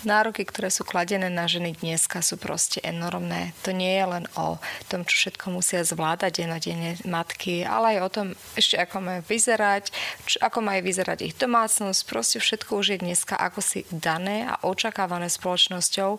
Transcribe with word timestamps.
Nároky, 0.00 0.48
ktoré 0.48 0.72
sú 0.72 0.80
kladené 0.88 1.28
na 1.28 1.44
ženy 1.44 1.76
dneska 1.76 2.24
sú 2.24 2.40
proste 2.40 2.80
enormné. 2.80 3.52
To 3.68 3.76
nie 3.76 4.00
je 4.00 4.06
len 4.08 4.24
o 4.32 4.56
tom, 4.88 5.04
čo 5.04 5.28
všetko 5.28 5.52
musia 5.52 5.84
zvládať 5.84 6.40
denodene 6.40 6.96
matky, 7.04 7.68
ale 7.68 7.96
aj 7.96 7.98
o 8.00 8.08
tom 8.08 8.26
ešte 8.56 8.80
ako 8.80 8.96
majú 9.04 9.20
vyzerať, 9.28 9.92
čo, 10.24 10.40
ako 10.40 10.64
majú 10.64 10.80
vyzerať 10.88 11.18
ich 11.28 11.36
domácnosť. 11.36 12.00
Proste 12.08 12.40
všetko 12.40 12.80
už 12.80 12.86
je 12.96 12.98
dneska 13.04 13.36
ako 13.36 13.60
si 13.60 13.84
dané 13.92 14.48
a 14.48 14.56
očakávané 14.64 15.28
spoločnosťou 15.28 16.16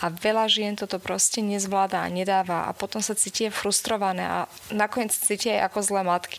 a 0.00 0.04
veľa 0.12 0.44
žien 0.52 0.76
toto 0.76 1.00
proste 1.00 1.40
nezvláda 1.40 2.04
a 2.04 2.12
nedáva 2.12 2.68
a 2.68 2.76
potom 2.76 3.00
sa 3.00 3.16
cítia 3.16 3.48
frustrované 3.48 4.28
a 4.28 4.38
nakoniec 4.68 5.16
cítia 5.16 5.64
aj 5.64 5.72
ako 5.72 5.78
zlé 5.80 6.02
matky 6.04 6.36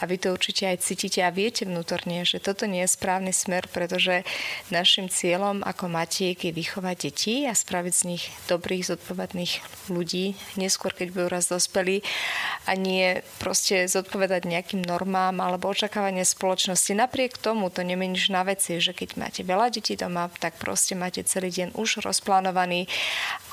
a 0.00 0.04
vy 0.04 0.20
to 0.20 0.34
určite 0.36 0.68
aj 0.68 0.84
cítite 0.84 1.24
a 1.24 1.32
viete 1.32 1.64
vnútorne, 1.64 2.26
že 2.28 2.36
toto 2.36 2.68
nie 2.68 2.84
je 2.84 2.92
správny 2.92 3.32
smer, 3.32 3.64
pretože 3.72 4.28
našim 4.68 5.08
cieľom 5.08 5.64
ako 5.64 5.88
matiek 5.88 6.36
je 6.36 6.52
vychovať 6.52 6.96
deti 7.08 7.34
a 7.48 7.56
spraviť 7.56 7.94
z 7.94 8.02
nich 8.04 8.24
dobrých, 8.50 8.92
zodpovedných 8.92 9.52
ľudí, 9.88 10.36
neskôr 10.60 10.92
keď 10.92 11.08
budú 11.16 11.26
raz 11.32 11.48
dospelí 11.48 12.04
a 12.68 12.76
nie 12.76 13.24
proste 13.40 13.88
zodpovedať 13.88 14.44
nejakým 14.44 14.84
normám 14.84 15.40
alebo 15.40 15.72
očakávanie 15.72 16.28
spoločnosti. 16.28 16.92
Napriek 16.92 17.40
tomu 17.40 17.72
to 17.72 17.80
nemeníš 17.80 18.28
na 18.28 18.44
veci, 18.44 18.76
že 18.82 18.92
keď 18.92 19.16
máte 19.16 19.40
veľa 19.46 19.72
detí 19.72 19.96
doma, 19.96 20.28
tak 20.42 20.60
proste 20.60 20.92
máte 20.98 21.24
celý 21.24 21.48
deň 21.48 21.78
už 21.78 22.04
rozplánovaný 22.04 22.90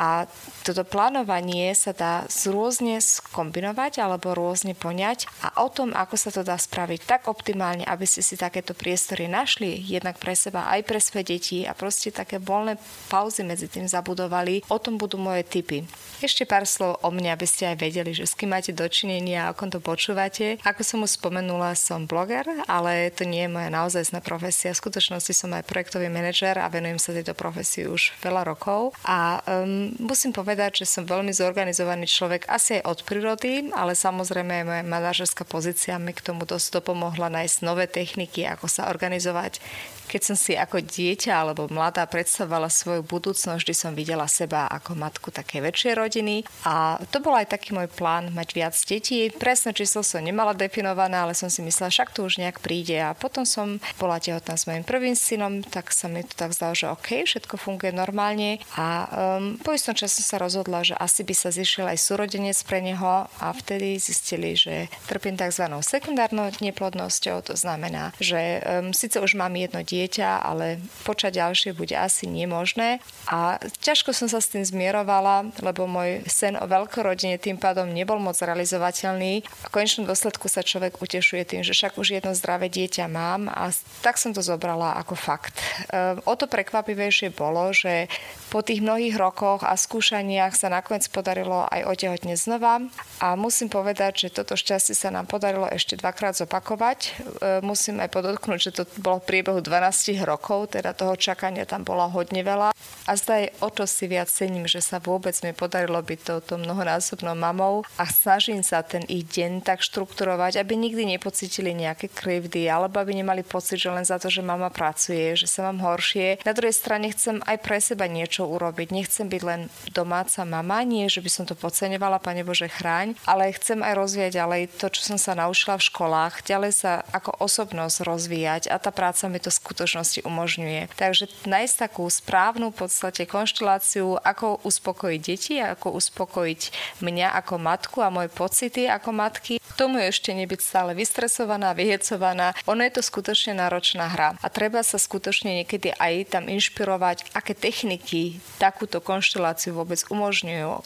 a 0.02 0.28
toto 0.68 0.84
plánovanie 0.84 1.72
sa 1.78 1.96
dá 1.96 2.26
rôzne 2.50 3.00
skombinovať 3.00 4.02
alebo 4.02 4.36
rôzne 4.36 4.74
poňať 4.74 5.30
a 5.46 5.64
o 5.64 5.70
tom, 5.70 5.94
ako 5.94 6.16
sa 6.18 6.33
to 6.34 6.42
dá 6.42 6.58
spraviť 6.58 7.06
tak 7.06 7.22
optimálne, 7.30 7.86
aby 7.86 8.10
ste 8.10 8.26
si 8.26 8.34
takéto 8.34 8.74
priestory 8.74 9.30
našli, 9.30 9.78
jednak 9.78 10.18
pre 10.18 10.34
seba 10.34 10.66
aj 10.74 10.82
pre 10.90 10.98
svoje 10.98 11.38
deti 11.38 11.62
a 11.70 11.78
proste 11.78 12.10
také 12.10 12.42
voľné 12.42 12.82
pauzy 13.14 13.46
medzi 13.46 13.70
tým 13.70 13.86
zabudovali. 13.86 14.66
O 14.74 14.82
tom 14.82 14.98
budú 14.98 15.22
moje 15.22 15.46
tipy. 15.46 15.86
Ešte 16.24 16.50
pár 16.50 16.66
slov 16.66 17.04
o 17.06 17.10
mne, 17.14 17.36
aby 17.36 17.46
ste 17.46 17.70
aj 17.70 17.78
vedeli, 17.78 18.16
že 18.16 18.26
s 18.26 18.34
kým 18.34 18.50
máte 18.50 18.74
dočinenia 18.74 19.52
a 19.52 19.54
to 19.54 19.78
počúvate. 19.84 20.58
Ako 20.64 20.82
som 20.82 21.06
už 21.06 21.20
spomenula, 21.20 21.76
som 21.76 22.08
bloger, 22.10 22.48
ale 22.66 23.12
to 23.12 23.28
nie 23.28 23.46
je 23.46 23.54
moja 23.54 23.70
naozajstná 23.70 24.24
profesia. 24.24 24.72
V 24.72 24.82
skutočnosti 24.88 25.34
som 25.36 25.52
aj 25.52 25.68
projektový 25.68 26.08
manažer 26.08 26.58
a 26.58 26.72
venujem 26.72 26.98
sa 26.98 27.12
tejto 27.12 27.36
profesii 27.36 27.92
už 27.92 28.16
veľa 28.24 28.48
rokov. 28.48 28.96
A 29.04 29.44
um, 29.44 29.92
musím 30.00 30.32
povedať, 30.32 30.84
že 30.84 30.90
som 30.90 31.04
veľmi 31.04 31.36
zorganizovaný 31.36 32.08
človek 32.08 32.48
asi 32.48 32.80
aj 32.80 32.88
od 32.88 33.00
prírody, 33.04 33.70
ale 33.76 33.92
samozrejme 33.92 34.64
aj 34.64 34.66
moja 34.66 34.84
manažerská 34.88 35.44
pozícia 35.44 36.00
mi 36.00 36.16
k 36.16 36.23
tomu 36.24 36.48
dosť 36.48 36.80
dopomohla 36.80 37.28
nájsť 37.28 37.58
nové 37.68 37.86
techniky, 37.92 38.48
ako 38.48 38.72
sa 38.72 38.88
organizovať 38.88 39.60
keď 40.08 40.22
som 40.22 40.38
si 40.38 40.54
ako 40.56 40.84
dieťa 40.84 41.32
alebo 41.32 41.72
mladá 41.72 42.04
predstavovala 42.08 42.68
svoju 42.68 43.02
budúcnosť, 43.08 43.60
vždy 43.60 43.74
som 43.76 43.92
videla 43.96 44.28
seba 44.28 44.68
ako 44.68 44.94
matku 44.94 45.30
také 45.32 45.64
väčšej 45.64 45.94
rodiny 45.96 46.36
a 46.68 47.00
to 47.10 47.24
bol 47.24 47.34
aj 47.36 47.52
taký 47.52 47.76
môj 47.76 47.88
plán 47.92 48.32
mať 48.36 48.50
viac 48.56 48.76
detí. 48.76 49.32
Presné 49.32 49.72
číslo 49.72 50.04
som 50.04 50.24
nemala 50.24 50.54
definované, 50.54 51.20
ale 51.20 51.34
som 51.38 51.48
si 51.48 51.64
myslela, 51.64 51.94
však 51.94 52.14
to 52.14 52.28
už 52.28 52.40
nejak 52.44 52.60
príde 52.60 53.00
a 53.00 53.16
potom 53.16 53.48
som 53.48 53.80
bola 53.98 54.20
tehotná 54.20 54.60
s 54.60 54.68
mojim 54.68 54.84
prvým 54.84 55.16
synom, 55.16 55.64
tak 55.64 55.90
sa 55.96 56.12
mi 56.12 56.24
to 56.24 56.36
tak 56.36 56.52
zdalo, 56.52 56.74
že 56.76 56.92
OK, 56.92 57.24
všetko 57.24 57.56
funguje 57.56 57.96
normálne 57.96 58.60
a 58.76 59.08
um, 59.10 59.58
po 59.60 59.72
istom 59.72 59.96
čase 59.96 60.22
sa 60.22 60.38
rozhodla, 60.38 60.84
že 60.84 60.96
asi 61.00 61.24
by 61.24 61.34
sa 61.36 61.50
zišiel 61.50 61.88
aj 61.88 62.00
súrodenec 62.00 62.58
pre 62.68 62.84
neho 62.84 63.26
a 63.28 63.48
vtedy 63.56 63.98
zistili, 63.98 64.54
že 64.54 64.92
trpím 65.08 65.40
tzv. 65.40 65.70
Sekundárnou 66.14 66.54
neplodnosťou, 66.62 67.42
to 67.42 67.58
znamená, 67.58 68.14
že 68.22 68.62
um, 68.62 68.94
síce 68.94 69.18
už 69.18 69.34
mám 69.34 69.50
jedno 69.58 69.82
dieťa, 69.82 70.46
ale 70.46 70.78
počať 71.10 71.42
ďalšie 71.42 71.72
bude 71.74 71.98
asi 71.98 72.30
nemožné. 72.30 73.02
A 73.34 73.58
ťažko 73.82 74.14
som 74.14 74.30
sa 74.30 74.38
s 74.38 74.54
tým 74.54 74.62
zmierovala, 74.62 75.50
lebo 75.66 75.90
môj 75.90 76.22
sen 76.30 76.54
o 76.54 76.70
veľkorodine 76.70 77.42
tým 77.42 77.58
pádom 77.58 77.90
nebol 77.90 78.22
moc 78.22 78.38
realizovateľný. 78.38 79.42
V 79.42 79.74
konečnom 79.74 80.06
dôsledku 80.06 80.46
sa 80.46 80.62
človek 80.62 81.02
utešuje 81.02 81.50
tým, 81.50 81.66
že 81.66 81.74
však 81.74 81.98
už 81.98 82.22
jedno 82.22 82.38
zdravé 82.38 82.70
dieťa 82.70 83.10
mám 83.10 83.50
a 83.50 83.74
tak 84.06 84.22
som 84.22 84.38
to 84.38 84.46
zobrala 84.46 84.94
ako 85.02 85.18
fakt. 85.18 85.58
Ehm, 85.90 86.22
o 86.30 86.38
to 86.38 86.46
prekvapivejšie 86.46 87.34
bolo, 87.34 87.74
že 87.74 88.06
po 88.54 88.62
tých 88.62 88.86
mnohých 88.86 89.18
rokoch 89.18 89.66
a 89.66 89.74
skúšaniach 89.74 90.54
sa 90.54 90.70
nakoniec 90.70 91.10
podarilo 91.10 91.66
aj 91.74 91.90
otehotne 91.90 92.38
znova 92.38 92.86
a 93.18 93.34
musím 93.34 93.74
povedať, 93.74 94.30
že 94.30 94.36
toto 94.38 94.54
šťastie 94.54 94.94
sa 94.94 95.10
nám 95.10 95.26
podarilo 95.26 95.66
ešte 95.66 96.03
dvakrát 96.04 96.36
zopakovať. 96.36 97.00
Ehm, 97.00 97.64
musím 97.64 98.04
aj 98.04 98.12
podotknúť, 98.12 98.60
že 98.60 98.76
to 98.76 98.84
bolo 99.00 99.24
v 99.24 99.32
priebehu 99.32 99.64
12 99.64 99.94
12 99.94 100.26
rokov, 100.26 100.74
teda 100.74 100.92
toho 100.98 101.14
čakania 101.14 101.70
tam 101.70 101.86
bola 101.86 102.10
hodne 102.10 102.42
veľa. 102.44 102.74
A 103.08 103.12
zdaj 103.14 103.54
o 103.62 103.70
to 103.70 103.86
si 103.88 104.10
viac 104.10 104.28
cením, 104.28 104.66
že 104.66 104.82
sa 104.82 104.98
vôbec 104.98 105.36
mi 105.46 105.54
podarilo 105.54 106.02
byť 106.02 106.20
touto 106.24 106.58
mnohonásobnou 106.58 107.38
mamou 107.38 107.86
a 108.00 108.04
snažím 108.10 108.66
sa 108.66 108.82
ten 108.82 109.06
ich 109.06 109.28
deň 109.30 109.62
tak 109.64 109.86
štrukturovať, 109.86 110.60
aby 110.60 110.74
nikdy 110.76 111.06
nepocítili 111.16 111.72
nejaké 111.72 112.12
krivdy 112.12 112.68
alebo 112.68 113.00
aby 113.00 113.22
nemali 113.22 113.46
pocit, 113.46 113.80
že 113.80 113.94
len 113.94 114.04
za 114.04 114.18
to, 114.18 114.28
že 114.28 114.44
mama 114.44 114.74
pracuje, 114.74 115.36
že 115.38 115.48
sa 115.48 115.70
mám 115.70 115.84
horšie. 115.84 116.42
Na 116.44 116.56
druhej 116.56 116.76
strane 116.76 117.12
chcem 117.14 117.40
aj 117.46 117.58
pre 117.62 117.78
seba 117.80 118.10
niečo 118.10 118.48
urobiť. 118.48 118.88
Nechcem 118.92 119.28
byť 119.30 119.42
len 119.44 119.62
domáca 119.92 120.44
mama, 120.44 120.82
nie, 120.84 121.08
že 121.08 121.22
by 121.22 121.30
som 121.32 121.46
to 121.46 121.56
podceňovala, 121.56 122.24
Pane 122.24 122.42
Bože, 122.42 122.72
chráň, 122.72 123.20
ale 123.28 123.54
chcem 123.56 123.84
aj 123.84 123.94
rozvíjať 124.00 124.32
ďalej 124.42 124.62
to, 124.80 124.88
čo 124.90 125.02
som 125.14 125.18
sa 125.20 125.36
naučila 125.36 125.78
v 125.78 125.86
školách, 125.94 126.42
ďalej 126.42 126.74
sa 126.74 126.92
ako 127.14 127.38
osobnosť 127.38 127.98
rozvíjať 128.02 128.74
a 128.74 128.82
tá 128.82 128.90
práca 128.90 129.30
mi 129.30 129.38
to 129.38 129.54
skutočne 129.54 129.84
skutočnosti 129.84 130.24
umožňuje. 130.26 130.96
Takže 130.98 131.30
nájsť 131.46 131.76
takú 131.76 132.08
správnu 132.08 132.72
v 132.72 132.88
podstate 132.88 133.28
konšteláciu, 133.28 134.16
ako 134.16 134.64
uspokojiť 134.66 135.22
deti, 135.22 135.60
ako 135.60 135.94
uspokojiť 136.00 136.62
mňa 137.04 137.36
ako 137.44 137.54
matku 137.60 138.00
a 138.00 138.10
moje 138.10 138.32
pocity 138.32 138.88
ako 138.88 139.12
matky. 139.12 139.54
K 139.60 139.74
tomu 139.78 140.00
ešte 140.00 140.34
nebyť 140.34 140.60
stále 140.64 140.92
vystresovaná, 140.98 141.78
vyhecovaná. 141.78 142.58
Ono 142.66 142.82
je 142.82 142.96
to 142.96 143.04
skutočne 143.06 143.54
náročná 143.54 144.10
hra 144.10 144.40
a 144.40 144.48
treba 144.48 144.82
sa 144.82 144.96
skutočne 144.96 145.62
niekedy 145.62 145.94
aj 146.00 146.34
tam 146.34 146.50
inšpirovať, 146.50 147.36
aké 147.38 147.54
techniky 147.54 148.40
takúto 148.58 149.04
konšteláciu 149.04 149.78
vôbec 149.78 150.00
umožňujú. 150.10 150.80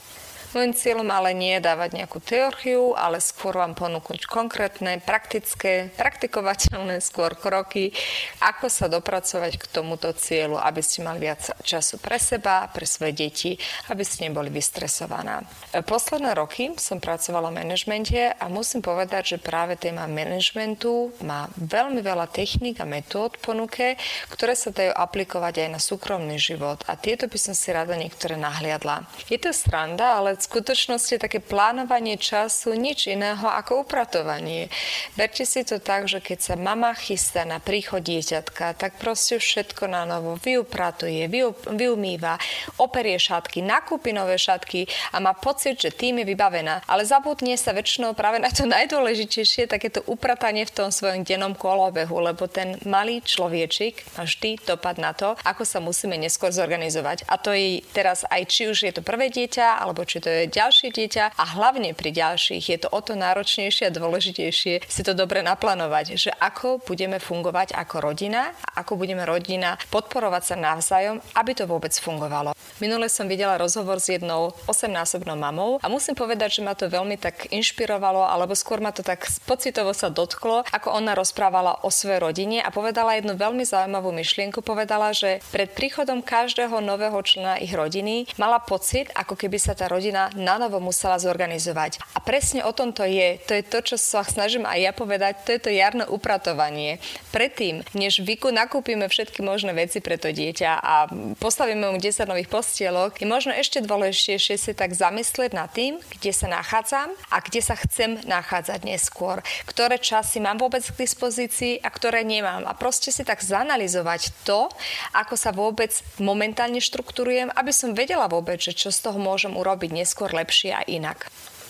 Môjim 0.55 0.71
cieľom 0.71 1.11
ale 1.11 1.35
nie 1.35 1.59
je 1.59 1.67
dávať 1.67 1.89
nejakú 1.99 2.23
teóriu, 2.23 2.95
ale 2.95 3.19
skôr 3.19 3.59
vám 3.59 3.75
ponúknuť 3.75 4.31
konkrétne, 4.31 5.03
praktické, 5.03 5.91
praktikovateľné 5.99 7.03
skôr 7.03 7.35
kroky, 7.35 7.91
ako 8.39 8.71
sa 8.71 8.88
dopracovať 8.88 9.59
k 9.59 9.65
tomuto 9.67 10.07
cieľu, 10.15 10.55
aby 10.55 10.79
ste 10.79 11.03
mali 11.03 11.27
viac 11.27 11.51
času 11.67 11.99
pre 11.99 12.15
seba, 12.15 12.63
pre 12.71 12.88
svoje 12.88 13.11
deti, 13.11 13.59
aby 13.91 14.07
ste 14.07 14.31
neboli 14.31 14.47
vystresovaná. 14.47 15.44
Posledné 15.83 16.31
roky 16.31 16.71
som 16.79 17.03
pracovala 17.03 17.51
v 17.51 17.67
manažmente 17.67 18.31
a 18.31 18.47
musím 18.47 18.79
povedať, 18.79 19.35
že 19.35 19.43
práve 19.43 19.75
téma 19.75 20.07
manažmentu 20.07 21.11
má 21.27 21.51
veľmi 21.59 22.00
veľa 22.00 22.31
techník 22.31 22.79
a 22.79 22.88
metód 22.88 23.35
ponuke, 23.43 24.00
ktoré 24.31 24.55
sa 24.55 24.71
dajú 24.71 24.95
aplikovať 24.95 25.67
aj 25.67 25.69
na 25.75 25.79
súkromný 25.83 26.39
život 26.39 26.88
a 26.88 26.95
tieto 26.95 27.27
by 27.27 27.35
som 27.35 27.51
si 27.51 27.67
rada 27.75 28.00
niektoré 28.00 28.39
nahliadla. 28.39 29.03
Je 29.27 29.35
to 29.35 29.51
sranda, 29.51 30.23
ale 30.23 30.37
skutočnosti 30.44 31.18
je 31.18 31.22
také 31.22 31.39
plánovanie 31.39 32.19
času 32.19 32.75
nič 32.78 33.10
iného 33.10 33.48
ako 33.48 33.88
upratovanie. 33.88 34.69
Berte 35.16 35.48
si 35.48 35.63
to 35.63 35.81
tak, 35.81 36.06
že 36.12 36.22
keď 36.22 36.39
sa 36.42 36.56
mama 36.60 36.94
chystá 36.94 37.48
na 37.48 37.57
príchod 37.63 38.04
dieťatka, 38.04 38.78
tak 38.78 39.00
proste 39.01 39.39
všetko 39.39 39.88
na 39.89 40.04
novo 40.04 40.36
vyupratuje, 40.38 41.25
vyumýva, 41.74 42.38
operie 42.78 43.18
šatky, 43.18 43.63
nakúpi 43.63 44.12
nové 44.12 44.38
šatky 44.38 44.86
a 45.13 45.24
má 45.24 45.34
pocit, 45.34 45.80
že 45.81 45.94
tým 45.94 46.22
je 46.22 46.30
vybavená. 46.30 46.86
Ale 46.86 47.07
zabudne 47.07 47.56
sa 47.56 47.74
väčšinou 47.74 48.13
práve 48.13 48.38
na 48.44 48.51
to 48.51 48.68
najdôležitejšie, 48.68 49.69
takéto 49.72 50.04
upratanie 50.06 50.68
v 50.68 50.75
tom 50.75 50.89
svojom 50.92 51.24
dennom 51.24 51.56
kolobehu, 51.56 52.19
lebo 52.22 52.48
ten 52.48 52.80
malý 52.86 53.19
človečik 53.24 54.04
má 54.18 54.24
vždy 54.24 54.62
dopad 54.63 55.01
na 55.01 55.12
to, 55.16 55.34
ako 55.44 55.63
sa 55.63 55.80
musíme 55.84 56.16
neskôr 56.19 56.51
zorganizovať. 56.51 57.28
A 57.28 57.36
to 57.39 57.56
je 57.56 57.84
teraz 57.92 58.24
aj 58.28 58.44
či 58.48 58.69
už 58.69 58.88
je 58.88 58.94
to 58.94 59.01
prvé 59.01 59.31
dieťa, 59.31 59.84
alebo 59.84 60.04
či 60.07 60.19
to 60.19 60.26
je 60.29 60.51
ďalšie 60.51 60.89
dieťa 60.91 61.35
a 61.35 61.44
hlavne 61.57 61.91
pri 61.95 62.12
ďalších 62.12 62.65
je 62.68 62.77
to 62.83 62.88
o 62.91 63.00
to 63.03 63.15
náročnejšie 63.15 63.89
a 63.89 63.95
dôležitejšie 63.95 64.88
si 64.88 65.01
to 65.03 65.13
dobre 65.15 65.39
naplánovať, 65.44 66.19
že 66.19 66.31
ako 66.35 66.83
budeme 66.83 67.19
fungovať 67.21 67.75
ako 67.75 68.01
rodina 68.01 68.51
a 68.51 68.81
ako 68.83 69.00
budeme 69.00 69.24
rodina 69.25 69.75
podporovať 69.91 70.44
sa 70.44 70.56
navzájom, 70.56 71.19
aby 71.35 71.51
to 71.57 71.65
vôbec 71.65 71.91
fungovalo. 71.97 72.53
Minule 72.77 73.09
som 73.09 73.25
videla 73.25 73.57
rozhovor 73.57 73.97
s 73.97 74.13
jednou 74.13 74.53
8-násobnou 74.69 75.33
mamou 75.33 75.81
a 75.81 75.89
musím 75.89 76.13
povedať, 76.13 76.62
že 76.62 76.65
ma 76.65 76.77
to 76.77 76.85
veľmi 76.91 77.18
tak 77.18 77.50
inšpirovalo, 77.50 78.21
alebo 78.27 78.53
skôr 78.53 78.77
ma 78.77 78.94
to 78.94 79.01
tak 79.01 79.25
pocitovo 79.50 79.97
sa 79.97 80.13
dotklo, 80.13 80.62
ako 80.69 80.94
ona 80.94 81.18
rozprávala 81.18 81.81
o 81.81 81.89
svojej 81.89 82.21
rodine 82.21 82.62
a 82.62 82.69
povedala 82.69 83.18
jednu 83.18 83.33
veľmi 83.33 83.65
zaujímavú 83.65 84.13
myšlienku. 84.13 84.62
Povedala, 84.62 85.09
že 85.13 85.41
pred 85.50 85.74
príchodom 85.74 86.21
každého 86.21 86.77
nového 86.81 87.18
člena 87.25 87.57
ich 87.57 87.74
rodiny 87.74 88.29
mala 88.38 88.62
pocit, 88.62 89.09
ako 89.18 89.33
keby 89.33 89.57
sa 89.57 89.74
tá 89.74 89.89
rodina 89.89 90.16
na 90.33 90.55
novo 90.57 90.81
musela 90.81 91.21
zorganizovať. 91.21 92.01
A 92.13 92.19
presne 92.19 92.65
o 92.65 92.73
tom 92.73 92.91
to 92.91 93.05
je. 93.05 93.37
To 93.45 93.53
je 93.53 93.63
to, 93.63 93.79
čo 93.93 93.95
sa 93.95 94.25
snažím 94.25 94.65
aj 94.65 94.79
ja 94.81 94.91
povedať, 94.93 95.45
to 95.45 95.53
je 95.53 95.61
to 95.61 95.69
jarné 95.71 96.03
upratovanie. 96.09 96.97
Predtým, 97.29 97.85
než 97.93 98.25
vyku 98.25 98.49
nakúpime 98.49 99.05
všetky 99.05 99.45
možné 99.45 99.77
veci 99.77 100.01
pre 100.01 100.17
to 100.17 100.33
dieťa 100.33 100.71
a 100.81 100.95
postavíme 101.37 101.93
mu 101.93 101.97
10 102.01 102.25
nových 102.25 102.49
postielok, 102.49 103.21
je 103.21 103.27
možno 103.29 103.53
ešte 103.53 103.83
dôležitejšie 103.85 104.55
si 104.57 104.71
tak 104.73 104.97
zamyslieť 104.97 105.51
nad 105.53 105.69
tým, 105.69 106.01
kde 106.17 106.31
sa 106.33 106.49
nachádzam 106.49 107.13
a 107.29 107.37
kde 107.43 107.61
sa 107.61 107.77
chcem 107.77 108.17
nachádzať 108.25 108.81
neskôr. 108.87 109.45
Ktoré 109.69 110.01
časy 110.01 110.41
mám 110.41 110.57
vôbec 110.57 110.81
k 110.81 111.05
dispozícii 111.05 111.83
a 111.83 111.89
ktoré 111.93 112.25
nemám. 112.25 112.65
A 112.65 112.73
proste 112.73 113.13
si 113.13 113.21
tak 113.21 113.43
zanalizovať 113.43 114.33
to, 114.47 114.71
ako 115.13 115.35
sa 115.37 115.53
vôbec 115.53 115.93
momentálne 116.17 116.81
štruktúrujem, 116.81 117.53
aby 117.53 117.71
som 117.73 117.93
vedela 117.93 118.25
vôbec, 118.25 118.57
že 118.57 118.73
čo 118.73 118.89
z 118.89 119.09
toho 119.09 119.19
môžem 119.19 119.53
urobiť 119.53 119.91
neskôr 120.07 120.31
lepšie 120.31 120.71
a 120.71 120.88
inak. 120.88 121.27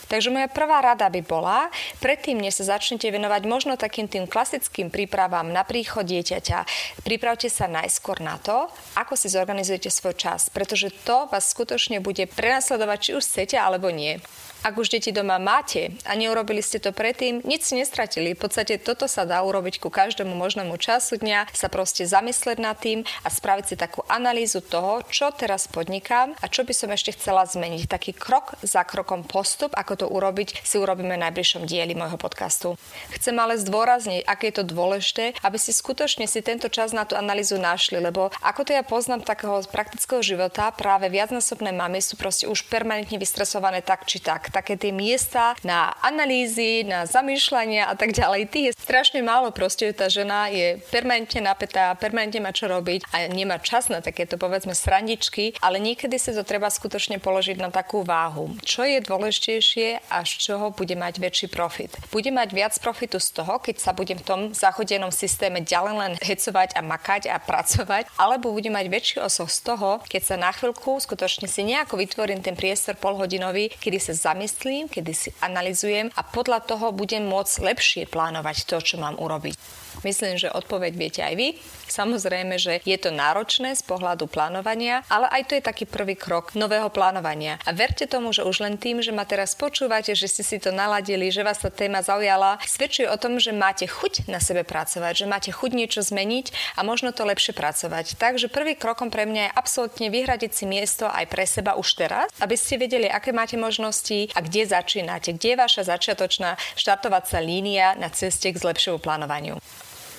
Takže 0.08 0.32
moja 0.32 0.48
prvá 0.48 0.80
rada 0.80 1.04
by 1.12 1.20
bola, 1.20 1.68
predtým, 2.00 2.40
než 2.40 2.62
sa 2.62 2.78
začnete 2.80 3.04
venovať 3.12 3.42
možno 3.44 3.76
takým 3.76 4.08
tým 4.08 4.24
klasickým 4.24 4.88
prípravám 4.88 5.52
na 5.52 5.68
príchod 5.68 6.00
dieťaťa, 6.00 6.64
pripravte 7.04 7.52
sa 7.52 7.68
najskôr 7.68 8.24
na 8.24 8.40
to, 8.40 8.72
ako 8.96 9.12
si 9.20 9.28
zorganizujete 9.28 9.92
svoj 9.92 10.16
čas, 10.16 10.48
pretože 10.48 10.88
to 11.04 11.28
vás 11.28 11.52
skutočne 11.52 12.00
bude 12.00 12.24
prenasledovať, 12.24 12.98
či 13.04 13.10
už 13.20 13.24
chcete 13.26 13.60
alebo 13.60 13.92
nie. 13.92 14.16
Ak 14.66 14.74
už 14.74 14.90
deti 14.90 15.14
doma 15.14 15.38
máte 15.38 15.94
a 16.02 16.18
neurobili 16.18 16.58
ste 16.58 16.82
to 16.82 16.90
predtým, 16.90 17.46
nič 17.46 17.70
si 17.70 17.74
nestratili. 17.78 18.34
V 18.34 18.42
podstate 18.42 18.74
toto 18.82 19.06
sa 19.06 19.22
dá 19.22 19.38
urobiť 19.46 19.78
ku 19.78 19.86
každému 19.86 20.34
možnému 20.34 20.74
času 20.82 21.22
dňa, 21.22 21.54
sa 21.54 21.70
proste 21.70 22.02
zamyslieť 22.02 22.58
nad 22.58 22.74
tým 22.74 23.06
a 23.22 23.28
spraviť 23.30 23.64
si 23.70 23.74
takú 23.78 24.02
analýzu 24.10 24.58
toho, 24.58 25.06
čo 25.06 25.30
teraz 25.30 25.70
podnikám 25.70 26.34
a 26.42 26.50
čo 26.50 26.66
by 26.66 26.74
som 26.74 26.90
ešte 26.90 27.14
chcela 27.14 27.46
zmeniť. 27.46 27.86
Taký 27.86 28.12
krok 28.18 28.58
za 28.66 28.82
krokom 28.82 29.22
postup, 29.22 29.70
ako 29.78 29.94
to 29.94 30.06
urobiť, 30.10 30.66
si 30.66 30.76
urobíme 30.76 31.14
v 31.14 31.22
najbližšom 31.30 31.62
dieli 31.62 31.94
môjho 31.94 32.18
podcastu. 32.18 32.74
Chcem 33.14 33.38
ale 33.38 33.62
zdôrazniť, 33.62 34.26
aké 34.26 34.50
je 34.50 34.58
to 34.58 34.64
dôležité, 34.66 35.38
aby 35.46 35.56
si 35.56 35.70
skutočne 35.70 36.26
si 36.26 36.42
tento 36.42 36.66
čas 36.66 36.90
na 36.90 37.06
tú 37.06 37.14
analýzu 37.14 37.62
našli, 37.62 38.02
lebo 38.02 38.34
ako 38.42 38.66
to 38.66 38.74
ja 38.74 38.82
poznám 38.82 39.22
takého 39.22 39.62
praktického 39.70 40.20
života, 40.20 40.74
práve 40.74 41.06
viacnásobné 41.06 41.70
mamy 41.70 42.02
sú 42.02 42.18
proste 42.18 42.50
už 42.50 42.66
permanentne 42.66 43.22
vystresované 43.22 43.86
tak 43.86 44.02
či 44.08 44.18
tak 44.54 44.68
také 44.68 44.84
tie 44.84 44.92
miesta 44.92 45.56
na 45.64 45.96
analýzy, 46.04 46.84
na 46.84 47.08
zamýšľania 47.08 47.88
a 47.88 47.96
tak 47.96 48.12
ďalej. 48.12 48.52
Tých 48.52 48.66
je 48.68 48.72
strašne 48.76 49.24
málo, 49.24 49.48
proste 49.48 49.88
tá 49.96 50.12
žena 50.12 50.52
je 50.52 50.76
permanentne 50.92 51.40
napätá, 51.40 51.96
permanentne 51.96 52.44
má 52.44 52.52
čo 52.52 52.68
robiť 52.68 53.08
a 53.16 53.32
nemá 53.32 53.56
čas 53.64 53.88
na 53.88 54.04
takéto 54.04 54.36
povedzme 54.36 54.76
srandičky, 54.76 55.56
ale 55.64 55.80
niekedy 55.80 56.20
sa 56.20 56.36
to 56.36 56.44
treba 56.44 56.68
skutočne 56.68 57.16
položiť 57.16 57.56
na 57.56 57.72
takú 57.72 58.04
váhu. 58.04 58.60
Čo 58.60 58.84
je 58.84 59.00
dôležitejšie 59.00 60.10
a 60.12 60.20
z 60.20 60.32
čoho 60.36 60.68
bude 60.68 60.92
mať 61.00 61.16
väčší 61.16 61.48
profit? 61.48 61.96
Bude 62.12 62.28
mať 62.28 62.52
viac 62.52 62.76
profitu 62.76 63.16
z 63.16 63.40
toho, 63.40 63.56
keď 63.56 63.80
sa 63.80 63.96
budem 63.96 64.20
v 64.20 64.28
tom 64.28 64.40
zachodenom 64.52 65.08
systéme 65.08 65.64
ďalej 65.64 65.94
len 65.96 66.12
hecovať 66.20 66.76
a 66.76 66.84
makať 66.84 67.32
a 67.32 67.40
pracovať, 67.40 68.04
alebo 68.20 68.52
bude 68.52 68.68
mať 68.68 68.84
väčší 68.92 69.16
osoch 69.24 69.48
z 69.48 69.64
toho, 69.64 70.04
keď 70.04 70.22
sa 70.28 70.36
na 70.36 70.52
chvíľku 70.52 71.00
skutočne 71.00 71.48
si 71.48 71.64
nejako 71.64 71.96
vytvorím 71.96 72.44
ten 72.44 72.52
priestor 72.52 73.00
polhodinový, 73.00 73.72
kedy 73.80 73.96
sa 73.96 74.12
zamyslím 74.12 74.37
zamyslím, 74.38 74.86
kedy 74.86 75.12
si 75.18 75.34
analizujem 75.42 76.14
a 76.14 76.22
podľa 76.22 76.62
toho 76.62 76.94
budem 76.94 77.26
môcť 77.26 77.58
lepšie 77.58 78.02
plánovať 78.06 78.70
to, 78.70 78.78
čo 78.78 78.94
mám 79.02 79.18
urobiť. 79.18 79.58
Myslím, 80.06 80.38
že 80.38 80.52
odpoveď 80.52 80.92
viete 80.94 81.20
aj 81.24 81.34
vy. 81.34 81.48
Samozrejme, 81.88 82.60
že 82.60 82.84
je 82.84 82.98
to 83.00 83.10
náročné 83.10 83.74
z 83.74 83.82
pohľadu 83.82 84.28
plánovania, 84.28 85.02
ale 85.08 85.26
aj 85.32 85.42
to 85.48 85.52
je 85.56 85.62
taký 85.64 85.84
prvý 85.88 86.14
krok 86.14 86.52
nového 86.52 86.92
plánovania. 86.92 87.56
A 87.64 87.72
verte 87.72 88.04
tomu, 88.04 88.30
že 88.30 88.44
už 88.44 88.60
len 88.60 88.76
tým, 88.76 89.00
že 89.00 89.10
ma 89.10 89.24
teraz 89.24 89.56
počúvate, 89.56 90.12
že 90.12 90.28
ste 90.28 90.44
si 90.44 90.60
to 90.60 90.70
naladili, 90.70 91.32
že 91.32 91.42
vás 91.42 91.58
tá 91.58 91.72
téma 91.72 92.04
zaujala, 92.04 92.60
svedčuje 92.62 93.08
o 93.08 93.16
tom, 93.16 93.40
že 93.40 93.56
máte 93.56 93.88
chuť 93.88 94.28
na 94.28 94.38
sebe 94.38 94.62
pracovať, 94.62 95.24
že 95.24 95.26
máte 95.26 95.50
chuť 95.50 95.70
niečo 95.72 96.04
zmeniť 96.04 96.76
a 96.76 96.84
možno 96.84 97.10
to 97.16 97.24
lepšie 97.24 97.56
pracovať. 97.56 98.20
Takže 98.20 98.52
prvý 98.52 98.76
krokom 98.76 99.08
pre 99.08 99.24
mňa 99.24 99.42
je 99.48 99.56
absolútne 99.56 100.06
vyhradiť 100.12 100.52
si 100.52 100.64
miesto 100.68 101.08
aj 101.08 101.24
pre 101.26 101.48
seba 101.48 101.74
už 101.74 101.96
teraz, 101.96 102.28
aby 102.38 102.54
ste 102.54 102.78
vedeli, 102.78 103.08
aké 103.08 103.32
máte 103.32 103.56
možnosti 103.56 104.30
a 104.36 104.44
kde 104.44 104.68
začínate, 104.68 105.34
kde 105.34 105.56
je 105.56 105.62
vaša 105.64 105.82
začiatočná 105.88 106.60
štartovacia 106.76 107.40
línia 107.40 107.96
na 107.96 108.12
ceste 108.12 108.52
k 108.52 108.60
zlepšiemu 108.60 109.00
plánovaniu. 109.00 109.56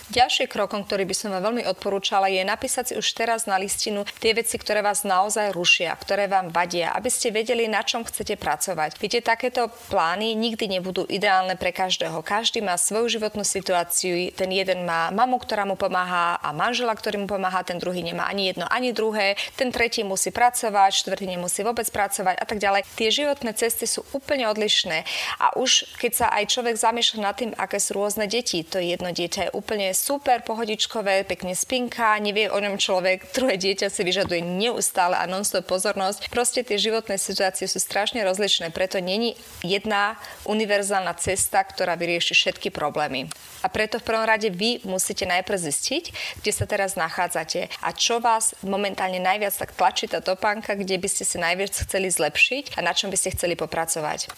Ďalšie 0.10 0.50
krokom, 0.50 0.82
ktorý 0.82 1.06
by 1.06 1.14
som 1.14 1.30
vám 1.30 1.54
veľmi 1.54 1.70
odporúčala, 1.70 2.34
je 2.34 2.42
napísať 2.42 2.84
si 2.90 2.94
už 2.98 3.14
teraz 3.14 3.46
na 3.46 3.62
listinu 3.62 4.10
tie 4.18 4.34
veci, 4.34 4.58
ktoré 4.58 4.82
vás 4.82 5.06
naozaj 5.06 5.54
rušia, 5.54 5.94
ktoré 5.94 6.26
vám 6.26 6.50
vadia, 6.50 6.90
aby 6.98 7.14
ste 7.14 7.30
vedeli, 7.30 7.70
na 7.70 7.86
čom 7.86 8.02
chcete 8.02 8.34
pracovať. 8.34 8.98
Viete, 8.98 9.22
takéto 9.22 9.70
plány 9.94 10.34
nikdy 10.34 10.66
nebudú 10.66 11.06
ideálne 11.06 11.54
pre 11.54 11.70
každého. 11.70 12.26
Každý 12.26 12.58
má 12.66 12.74
svoju 12.82 13.22
životnú 13.22 13.46
situáciu. 13.46 14.34
Ten 14.34 14.50
jeden 14.50 14.82
má 14.82 15.14
mamu, 15.14 15.38
ktorá 15.38 15.70
mu 15.70 15.78
pomáha 15.78 16.42
a 16.42 16.50
manžela, 16.58 16.98
ktorý 16.98 17.22
mu 17.22 17.30
pomáha, 17.30 17.62
ten 17.62 17.78
druhý 17.78 18.02
nemá 18.02 18.26
ani 18.26 18.50
jedno, 18.50 18.66
ani 18.66 18.90
druhé. 18.90 19.38
Ten 19.62 19.70
tretí 19.70 20.02
musí 20.02 20.34
pracovať, 20.34 21.06
štvrtý 21.06 21.38
nemusí 21.38 21.62
vôbec 21.62 21.86
pracovať 21.86 22.34
a 22.34 22.46
tak 22.50 22.58
ďalej. 22.58 22.82
Tie 22.98 23.14
životné 23.14 23.54
cesty 23.54 23.86
sú 23.86 24.02
úplne 24.18 24.50
odlišné. 24.50 25.06
A 25.38 25.54
už 25.54 25.86
keď 26.02 26.12
sa 26.18 26.28
aj 26.34 26.50
človek 26.50 26.82
zamýšľa 26.82 27.22
nad 27.22 27.38
tým, 27.38 27.54
aké 27.54 27.78
sú 27.78 27.94
rôzne 27.94 28.26
deti, 28.26 28.66
to 28.66 28.82
jedno 28.82 29.14
dieťa 29.14 29.42
je 29.46 29.54
úplne 29.54 29.99
super 30.00 30.40
pohodičkové, 30.48 31.28
pekne 31.28 31.52
spinka, 31.52 32.16
nevie 32.24 32.48
o 32.48 32.56
ňom 32.56 32.80
človek, 32.80 33.36
druhé 33.36 33.60
dieťa 33.60 33.92
si 33.92 34.08
vyžaduje 34.08 34.40
neustále 34.40 35.20
a 35.20 35.28
non-stop 35.28 35.68
pozornosť. 35.68 36.32
Proste 36.32 36.64
tie 36.64 36.80
životné 36.80 37.20
situácie 37.20 37.68
sú 37.68 37.84
strašne 37.84 38.24
rozličné, 38.24 38.72
preto 38.72 39.04
není 39.04 39.36
jedna 39.60 40.16
univerzálna 40.48 41.12
cesta, 41.20 41.60
ktorá 41.60 42.00
vyrieši 42.00 42.32
všetky 42.32 42.72
problémy. 42.72 43.28
A 43.60 43.68
preto 43.68 44.00
v 44.00 44.08
prvom 44.08 44.24
rade 44.24 44.48
vy 44.48 44.80
musíte 44.88 45.28
najprv 45.28 45.60
zistiť, 45.60 46.04
kde 46.40 46.52
sa 46.56 46.64
teraz 46.64 46.96
nachádzate 46.96 47.68
a 47.84 47.92
čo 47.92 48.24
vás 48.24 48.56
momentálne 48.64 49.20
najviac 49.20 49.52
tak 49.52 49.76
tlačí 49.76 50.08
tá 50.08 50.24
topánka, 50.24 50.80
kde 50.80 50.96
by 50.96 51.08
ste 51.12 51.28
si 51.28 51.36
najviac 51.36 51.76
chceli 51.76 52.08
zlepšiť 52.08 52.80
a 52.80 52.86
na 52.86 52.96
čom 52.96 53.12
by 53.12 53.20
ste 53.20 53.36
chceli 53.36 53.60
popracovať. 53.60 54.32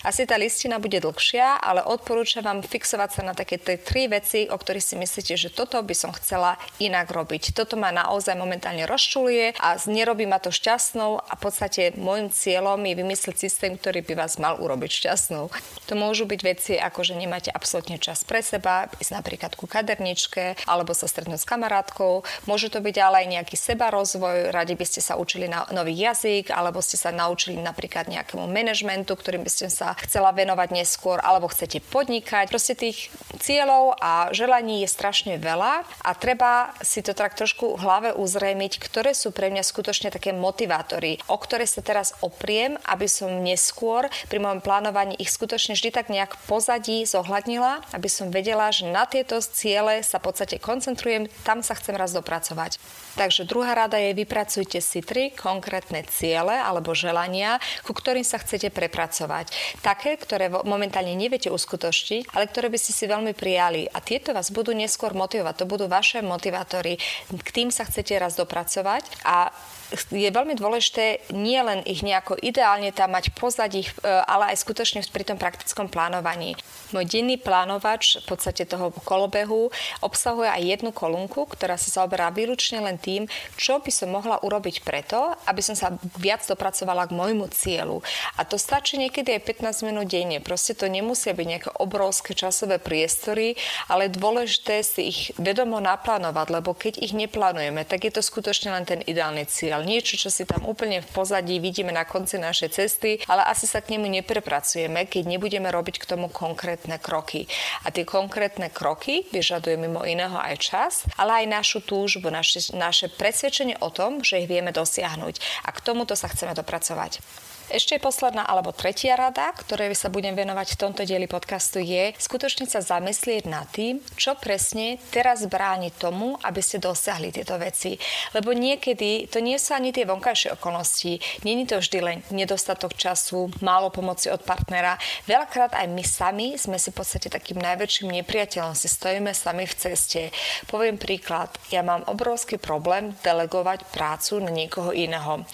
Asi 0.00 0.24
tá 0.24 0.40
listina 0.40 0.80
bude 0.80 0.96
dlhšia, 0.96 1.60
ale 1.60 1.84
odporúčam 1.84 2.40
vám 2.40 2.64
fixovať 2.64 3.20
sa 3.20 3.22
na 3.22 3.36
také 3.36 3.60
tie 3.60 3.76
tri 3.76 4.08
veci, 4.08 4.48
o 4.48 4.56
ktorých 4.56 4.80
si 4.80 4.96
myslíte, 4.96 5.36
že 5.36 5.52
toto 5.52 5.76
by 5.76 5.92
som 5.92 6.08
chcela 6.16 6.56
inak 6.80 7.12
robiť. 7.12 7.52
Toto 7.52 7.76
ma 7.76 7.92
naozaj 7.92 8.32
momentálne 8.32 8.88
rozčuluje 8.88 9.60
a 9.60 9.76
nerobí 9.84 10.24
ma 10.24 10.40
to 10.40 10.48
šťastnou 10.48 11.20
a 11.20 11.32
v 11.36 11.40
podstate 11.44 11.92
môjim 12.00 12.32
cieľom 12.32 12.80
je 12.80 12.96
vymyslieť 12.96 13.36
systém, 13.36 13.76
ktorý 13.76 14.00
by 14.00 14.24
vás 14.24 14.40
mal 14.40 14.56
urobiť 14.56 15.04
šťastnou. 15.04 15.52
To 15.84 15.92
môžu 15.92 16.24
byť 16.24 16.40
veci, 16.48 16.72
ako 16.80 17.04
že 17.04 17.20
nemáte 17.20 17.52
absolútne 17.52 18.00
čas 18.00 18.24
pre 18.24 18.40
seba, 18.40 18.88
ísť 19.04 19.12
napríklad 19.12 19.52
ku 19.52 19.68
kaderničke 19.68 20.64
alebo 20.64 20.96
sa 20.96 21.12
stretnúť 21.12 21.44
s 21.44 21.50
kamarátkou. 21.50 22.24
Môže 22.48 22.72
to 22.72 22.80
byť 22.80 22.96
ale 23.04 23.28
aj 23.28 23.36
nejaký 23.36 23.56
seba 23.60 23.92
rozvoj, 23.92 24.48
radi 24.48 24.80
by 24.80 24.86
ste 24.88 25.04
sa 25.04 25.20
učili 25.20 25.44
na 25.44 25.68
nový 25.76 25.92
jazyk 25.92 26.48
alebo 26.56 26.80
ste 26.80 26.96
sa 26.96 27.12
naučili 27.12 27.60
napríklad 27.60 28.08
nejakému 28.08 28.48
manažmentu, 28.48 29.12
ktorým 29.12 29.44
by 29.44 29.52
ste 29.52 29.68
sa 29.68 29.89
sa 29.90 29.98
chcela 30.06 30.30
venovať 30.30 30.70
neskôr, 30.70 31.18
alebo 31.18 31.50
chcete 31.50 31.82
podnikať. 31.90 32.46
Proste 32.46 32.78
tých 32.78 33.10
cieľov 33.42 33.98
a 33.98 34.30
želaní 34.30 34.86
je 34.86 34.88
strašne 34.94 35.34
veľa 35.42 35.82
a 35.82 36.10
treba 36.14 36.70
si 36.78 37.02
to 37.02 37.10
tak 37.10 37.34
trošku 37.34 37.74
v 37.74 37.82
hlave 37.82 38.10
uzrejmiť, 38.14 38.78
ktoré 38.78 39.18
sú 39.18 39.34
pre 39.34 39.50
mňa 39.50 39.66
skutočne 39.66 40.14
také 40.14 40.30
motivátory, 40.30 41.18
o 41.26 41.34
ktoré 41.34 41.66
sa 41.66 41.82
teraz 41.82 42.14
opriem, 42.22 42.78
aby 42.86 43.10
som 43.10 43.42
neskôr 43.42 44.06
pri 44.30 44.38
mojom 44.38 44.62
plánovaní 44.62 45.18
ich 45.18 45.34
skutočne 45.34 45.74
vždy 45.74 45.90
tak 45.90 46.06
nejak 46.06 46.38
pozadí 46.46 47.02
zohľadnila, 47.02 47.82
aby 47.90 48.06
som 48.06 48.30
vedela, 48.30 48.70
že 48.70 48.86
na 48.86 49.10
tieto 49.10 49.42
ciele 49.42 50.06
sa 50.06 50.22
v 50.22 50.30
podstate 50.30 50.62
koncentrujem, 50.62 51.26
tam 51.42 51.66
sa 51.66 51.74
chcem 51.74 51.98
raz 51.98 52.14
dopracovať. 52.14 52.78
Takže 53.18 53.42
druhá 53.42 53.74
rada 53.74 53.98
je 53.98 54.14
vypracujte 54.14 54.78
si 54.78 55.02
tri 55.02 55.34
konkrétne 55.34 56.06
ciele 56.06 56.54
alebo 56.54 56.94
želania, 56.94 57.58
ku 57.82 57.90
ktorým 57.90 58.22
sa 58.22 58.38
chcete 58.38 58.70
prepracovať. 58.70 59.79
Také, 59.80 60.20
ktoré 60.20 60.52
momentálne 60.52 61.16
neviete 61.16 61.48
uskutočniť, 61.48 62.36
ale 62.36 62.52
ktoré 62.52 62.68
by 62.68 62.76
ste 62.76 62.92
si 62.92 63.04
veľmi 63.08 63.32
prijali. 63.32 63.88
A 63.88 64.04
tieto 64.04 64.36
vás 64.36 64.52
budú 64.52 64.76
neskôr 64.76 65.16
motivovať. 65.16 65.64
To 65.64 65.70
budú 65.70 65.88
vaše 65.88 66.20
motivátory. 66.20 67.00
K 67.32 67.48
tým 67.48 67.72
sa 67.72 67.88
chcete 67.88 68.12
raz 68.20 68.36
dopracovať 68.36 69.24
a 69.24 69.48
je 69.90 70.30
veľmi 70.30 70.54
dôležité 70.54 71.26
nie 71.34 71.58
len 71.58 71.82
ich 71.82 72.06
nejako 72.06 72.38
ideálne 72.38 72.94
tam 72.94 73.12
mať 73.14 73.34
pozadí, 73.34 73.86
e, 73.86 73.90
ale 74.06 74.54
aj 74.54 74.62
skutočne 74.62 75.02
pri 75.10 75.26
tom 75.26 75.38
praktickom 75.38 75.90
plánovaní. 75.90 76.54
Môj 76.94 77.06
denný 77.06 77.38
plánovač 77.38 78.22
v 78.22 78.26
podstate 78.26 78.66
toho 78.66 78.94
kolobehu 79.02 79.70
obsahuje 80.02 80.50
aj 80.50 80.62
jednu 80.62 80.90
kolúnku, 80.94 81.46
ktorá 81.50 81.74
sa 81.74 82.02
zaoberá 82.02 82.30
výlučne 82.30 82.82
len 82.82 82.98
tým, 82.98 83.26
čo 83.58 83.82
by 83.82 83.90
som 83.90 84.14
mohla 84.14 84.38
urobiť 84.42 84.82
preto, 84.86 85.34
aby 85.46 85.62
som 85.62 85.74
sa 85.74 85.94
viac 86.18 86.42
dopracovala 86.46 87.10
k 87.10 87.16
môjmu 87.16 87.50
cieľu. 87.50 88.02
A 88.38 88.46
to 88.46 88.58
stačí 88.58 88.98
niekedy 88.98 89.34
aj 89.34 89.46
15 89.58 89.86
minút 89.86 90.06
denne. 90.10 90.38
Proste 90.42 90.74
to 90.74 90.86
nemusia 90.86 91.34
byť 91.34 91.46
nejaké 91.46 91.70
obrovské 91.78 92.34
časové 92.34 92.78
priestory, 92.78 93.58
ale 93.90 94.10
dôležité 94.10 94.82
si 94.86 95.00
ich 95.10 95.20
vedomo 95.38 95.82
naplánovať, 95.82 96.46
lebo 96.50 96.74
keď 96.74 97.02
ich 97.02 97.14
neplánujeme, 97.14 97.82
tak 97.86 98.06
je 98.06 98.12
to 98.14 98.22
skutočne 98.22 98.70
len 98.70 98.84
ten 98.86 99.00
ideálny 99.02 99.46
cieľ 99.50 99.79
zatiaľ 99.80 99.96
niečo, 99.96 100.20
čo 100.20 100.28
si 100.28 100.44
tam 100.44 100.68
úplne 100.68 101.00
v 101.00 101.08
pozadí 101.08 101.56
vidíme 101.56 101.88
na 101.88 102.04
konci 102.04 102.36
našej 102.36 102.68
cesty, 102.76 103.16
ale 103.24 103.48
asi 103.48 103.64
sa 103.64 103.80
k 103.80 103.96
nemu 103.96 104.20
neprepracujeme, 104.20 105.08
keď 105.08 105.24
nebudeme 105.24 105.72
robiť 105.72 106.04
k 106.04 106.08
tomu 106.12 106.28
konkrétne 106.28 107.00
kroky. 107.00 107.48
A 107.84 107.88
tie 107.88 108.04
konkrétne 108.04 108.68
kroky 108.68 109.24
vyžadujú 109.32 109.80
mimo 109.80 110.04
iného 110.04 110.36
aj 110.36 110.54
čas, 110.60 110.92
ale 111.16 111.44
aj 111.44 111.46
našu 111.48 111.78
túžbu, 111.80 112.28
naše, 112.28 112.76
naše 112.76 113.08
presvedčenie 113.08 113.80
o 113.80 113.88
tom, 113.88 114.20
že 114.20 114.44
ich 114.44 114.50
vieme 114.52 114.68
dosiahnuť. 114.68 115.64
A 115.64 115.72
k 115.72 115.80
tomuto 115.80 116.12
sa 116.12 116.28
chceme 116.28 116.52
dopracovať. 116.52 117.24
Ešte 117.70 118.02
posledná 118.02 118.42
alebo 118.42 118.74
tretia 118.74 119.14
rada, 119.14 119.54
ktorej 119.54 119.94
sa 119.94 120.10
budem 120.10 120.34
venovať 120.34 120.74
v 120.74 120.80
tomto 120.82 121.06
dieli 121.06 121.30
podcastu 121.30 121.78
je 121.78 122.10
skutočne 122.18 122.66
sa 122.66 122.82
zamyslieť 122.82 123.46
nad 123.46 123.62
tým, 123.70 124.02
čo 124.18 124.34
presne 124.34 124.98
teraz 125.14 125.46
bráni 125.46 125.94
tomu, 125.94 126.34
aby 126.42 126.58
ste 126.58 126.82
dosiahli 126.82 127.30
tieto 127.30 127.54
veci. 127.62 127.94
Lebo 128.34 128.50
niekedy 128.50 129.30
to 129.30 129.38
nie 129.38 129.54
sú 129.54 129.78
ani 129.78 129.94
tie 129.94 130.02
vonkajšie 130.02 130.58
okolnosti, 130.58 131.22
není 131.46 131.62
to 131.62 131.78
vždy 131.78 131.98
len 132.02 132.18
nedostatok 132.34 132.98
času, 132.98 133.54
málo 133.62 133.94
pomoci 133.94 134.34
od 134.34 134.42
partnera. 134.42 134.98
Veľakrát 135.30 135.70
aj 135.78 135.86
my 135.94 136.02
sami 136.02 136.58
sme 136.58 136.74
si 136.74 136.90
v 136.90 136.98
podstate 136.98 137.30
takým 137.30 137.62
najväčším 137.62 138.10
nepriateľom, 138.18 138.74
si 138.74 138.90
stojíme 138.90 139.30
sami 139.30 139.70
v 139.70 139.78
ceste. 139.78 140.34
Poviem 140.66 140.98
príklad, 140.98 141.54
ja 141.70 141.86
mám 141.86 142.02
obrovský 142.10 142.58
problém 142.58 143.14
delegovať 143.22 143.86
prácu 143.94 144.42
na 144.42 144.50
niekoho 144.50 144.90
iného. 144.90 145.46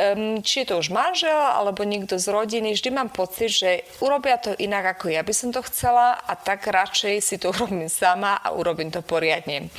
Um, 0.00 0.40
či 0.40 0.64
je 0.64 0.72
to 0.72 0.80
už 0.80 0.88
manžel, 0.88 1.49
alebo 1.54 1.82
niekto 1.82 2.16
z 2.16 2.26
rodiny, 2.30 2.74
vždy 2.74 2.90
mám 2.94 3.10
pocit, 3.10 3.50
že 3.50 3.70
urobia 4.02 4.38
to 4.38 4.54
inak 4.56 4.98
ako 4.98 5.10
ja 5.10 5.22
by 5.26 5.34
som 5.34 5.50
to 5.50 5.60
chcela 5.66 6.16
a 6.16 6.32
tak 6.34 6.66
radšej 6.66 7.14
si 7.22 7.36
to 7.38 7.50
urobím 7.54 7.90
sama 7.90 8.38
a 8.38 8.54
urobím 8.54 8.90
to 8.90 9.02
poriadne. 9.02 9.70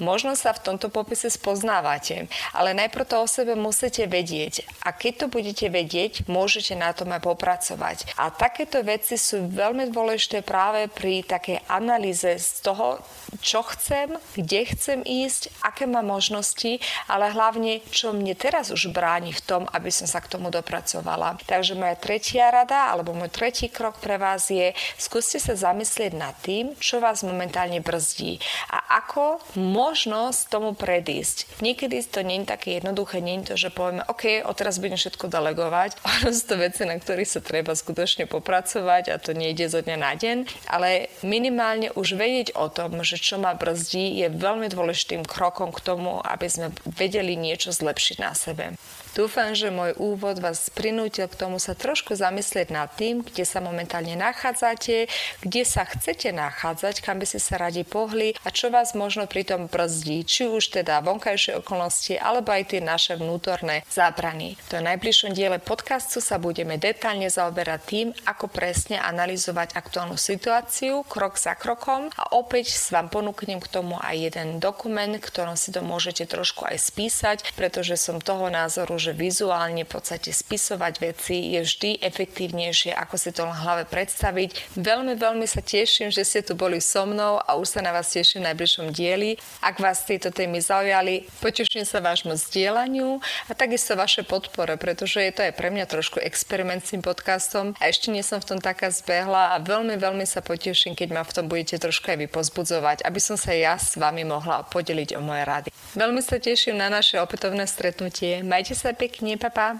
Možno 0.00 0.36
sa 0.36 0.52
v 0.52 0.62
tomto 0.72 0.88
popise 0.90 1.28
spoznávate, 1.30 2.28
ale 2.52 2.76
najprv 2.76 3.08
to 3.08 3.16
o 3.20 3.26
sebe 3.28 3.54
musíte 3.56 4.04
vedieť 4.04 4.66
a 4.84 4.92
keď 4.92 5.12
to 5.24 5.26
budete 5.32 5.66
vedieť, 5.70 6.28
môžete 6.28 6.76
na 6.76 6.92
tom 6.92 7.10
aj 7.14 7.24
popracovať. 7.24 8.16
A 8.20 8.28
takéto 8.28 8.80
veci 8.84 9.16
sú 9.16 9.48
veľmi 9.48 9.88
dôležité 9.88 10.44
práve 10.44 10.86
pri 10.92 11.24
takej 11.24 11.64
analýze 11.70 12.36
z 12.36 12.60
toho, 12.60 13.00
čo 13.40 13.64
chcem, 13.74 14.14
kde 14.36 14.60
chcem 14.74 15.00
ísť, 15.02 15.50
aké 15.64 15.88
mám 15.88 16.06
možnosti, 16.06 16.78
ale 17.08 17.32
hlavne, 17.32 17.80
čo 17.88 18.12
mne 18.12 18.36
teraz 18.36 18.70
už 18.70 18.92
bráni 18.92 19.32
v 19.32 19.42
tom, 19.42 19.62
aby 19.72 19.88
som 19.88 20.06
sa 20.06 20.20
k 20.20 20.30
tomu 20.30 20.52
dopracovala 20.52 21.13
venovala. 21.14 21.38
Takže 21.46 21.78
moja 21.78 21.94
tretia 21.94 22.50
rada, 22.50 22.90
alebo 22.90 23.14
môj 23.14 23.30
tretí 23.30 23.70
krok 23.70 24.02
pre 24.02 24.18
vás 24.18 24.50
je, 24.50 24.74
skúste 24.98 25.38
sa 25.38 25.54
zamyslieť 25.54 26.12
nad 26.14 26.34
tým, 26.42 26.74
čo 26.82 26.98
vás 26.98 27.22
momentálne 27.22 27.78
brzdí 27.78 28.42
a 28.70 28.98
ako 29.02 29.38
možno 29.54 30.34
z 30.34 30.50
tomu 30.50 30.74
predísť. 30.74 31.62
Niekedy 31.62 32.02
to 32.10 32.26
nie 32.26 32.42
je 32.42 32.50
také 32.50 32.82
jednoduché, 32.82 33.22
nie 33.22 33.40
je 33.42 33.54
to, 33.54 33.68
že 33.68 33.74
povieme, 33.74 34.02
OK, 34.10 34.42
odteraz 34.42 34.82
budem 34.82 34.98
všetko 34.98 35.30
delegovať. 35.30 35.98
Ono 36.22 36.34
sú 36.34 36.42
to 36.50 36.56
veci, 36.58 36.82
na 36.82 36.98
ktorých 36.98 37.30
sa 37.30 37.40
treba 37.40 37.72
skutočne 37.74 38.26
popracovať 38.26 39.14
a 39.14 39.20
to 39.22 39.36
nejde 39.36 39.70
zo 39.70 39.80
dňa 39.80 39.96
na 39.96 40.12
deň, 40.18 40.36
ale 40.66 41.12
minimálne 41.22 41.94
už 41.94 42.18
vedieť 42.18 42.58
o 42.58 42.66
tom, 42.66 43.02
že 43.06 43.20
čo 43.20 43.38
ma 43.38 43.54
brzdí, 43.54 44.18
je 44.24 44.28
veľmi 44.30 44.66
dôležitým 44.70 45.22
krokom 45.22 45.70
k 45.70 45.84
tomu, 45.84 46.18
aby 46.24 46.46
sme 46.50 46.68
vedeli 46.84 47.38
niečo 47.38 47.70
zlepšiť 47.70 48.16
na 48.18 48.32
sebe. 48.34 48.74
Dúfam, 49.14 49.54
že 49.54 49.70
môj 49.70 49.94
úvod 49.94 50.42
vás 50.42 50.66
prinútil 50.94 51.26
k 51.26 51.34
tomu 51.34 51.58
sa 51.58 51.74
trošku 51.74 52.14
zamyslieť 52.14 52.70
nad 52.70 52.86
tým, 52.86 53.26
kde 53.26 53.42
sa 53.42 53.58
momentálne 53.58 54.14
nachádzate, 54.14 55.10
kde 55.42 55.62
sa 55.66 55.82
chcete 55.82 56.30
nachádzať, 56.30 57.02
kam 57.02 57.18
by 57.18 57.26
ste 57.26 57.42
sa 57.42 57.58
radi 57.58 57.82
pohli 57.82 58.38
a 58.46 58.54
čo 58.54 58.70
vás 58.70 58.94
možno 58.94 59.26
pri 59.26 59.42
tom 59.42 59.66
brzdí, 59.66 60.22
či 60.22 60.46
už 60.46 60.70
teda 60.70 61.02
vonkajšie 61.02 61.58
okolnosti, 61.58 62.14
alebo 62.14 62.54
aj 62.54 62.70
tie 62.70 62.78
naše 62.78 63.18
vnútorné 63.18 63.82
zábrany. 63.90 64.54
V 64.70 64.78
najbližšom 64.78 65.34
diele 65.34 65.58
podcastu 65.58 66.22
sa 66.22 66.38
budeme 66.38 66.78
detálne 66.78 67.26
zaoberať 67.26 67.80
tým, 67.90 68.06
ako 68.30 68.46
presne 68.46 69.02
analyzovať 69.02 69.74
aktuálnu 69.74 70.14
situáciu 70.14 71.02
krok 71.10 71.42
za 71.42 71.58
krokom 71.58 72.06
a 72.14 72.38
opäť 72.38 72.70
s 72.70 72.94
vám 72.94 73.10
ponúknem 73.10 73.58
k 73.58 73.66
tomu 73.66 73.98
aj 73.98 74.30
jeden 74.30 74.62
dokument, 74.62 75.18
ktorom 75.18 75.58
si 75.58 75.74
to 75.74 75.82
môžete 75.82 76.30
trošku 76.30 76.70
aj 76.70 76.78
spísať, 76.78 77.58
pretože 77.58 77.98
som 77.98 78.22
toho 78.22 78.46
názoru, 78.46 78.94
že 78.94 79.10
vizuálne 79.10 79.82
v 79.82 79.90
podstate 79.90 80.30
spisovať 80.44 80.83
veci 81.00 81.56
je 81.56 81.60
vždy 81.64 81.90
efektívnejšie, 82.04 82.92
ako 82.92 83.16
si 83.16 83.32
to 83.32 83.48
len 83.48 83.56
hlave 83.56 83.88
predstaviť. 83.88 84.76
Veľmi, 84.76 85.16
veľmi 85.16 85.46
sa 85.48 85.64
teším, 85.64 86.12
že 86.12 86.26
ste 86.26 86.44
tu 86.44 86.52
boli 86.52 86.84
so 86.84 87.08
mnou 87.08 87.40
a 87.40 87.56
už 87.56 87.78
sa 87.78 87.80
na 87.80 87.96
vás 87.96 88.12
teším 88.12 88.44
v 88.44 88.52
najbližšom 88.52 88.92
dieli. 88.92 89.40
Ak 89.64 89.80
vás 89.80 90.04
tieto 90.04 90.28
témy 90.28 90.60
zaujali, 90.60 91.24
poteším 91.40 91.88
sa 91.88 92.04
vášmu 92.04 92.36
zdieľaniu 92.36 93.24
a 93.48 93.52
takisto 93.56 93.96
vaše 93.96 94.26
podpore, 94.26 94.76
pretože 94.76 95.24
je 95.24 95.32
to 95.32 95.40
aj 95.48 95.56
pre 95.56 95.72
mňa 95.72 95.88
trošku 95.88 96.20
experiment 96.20 96.84
s 96.84 96.92
tým 96.92 97.00
podcastom 97.00 97.72
a 97.80 97.88
ešte 97.88 98.12
nie 98.12 98.20
som 98.20 98.42
v 98.42 98.54
tom 98.54 98.60
taká 98.60 98.92
zbehla 98.92 99.56
a 99.56 99.62
veľmi, 99.62 99.96
veľmi 99.96 100.28
sa 100.28 100.44
poteším, 100.44 100.92
keď 100.92 101.08
ma 101.14 101.22
v 101.24 101.32
tom 101.32 101.46
budete 101.48 101.80
trošku 101.80 102.12
aj 102.12 102.18
vypozbudzovať, 102.28 103.06
aby 103.06 103.20
som 103.22 103.40
sa 103.40 103.56
ja 103.56 103.80
s 103.80 103.96
vami 103.96 104.26
mohla 104.26 104.66
podeliť 104.68 105.16
o 105.16 105.20
moje 105.22 105.42
rady. 105.46 105.68
Veľmi 105.94 106.20
sa 106.20 106.42
teším 106.42 106.76
na 106.76 106.90
naše 106.90 107.22
opätovné 107.22 107.70
stretnutie. 107.70 108.42
Majte 108.42 108.74
sa 108.74 108.90
pekne, 108.90 109.38
papa. 109.38 109.78